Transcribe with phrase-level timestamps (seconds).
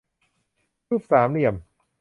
[0.89, 1.55] รูปสามเหลี่ยม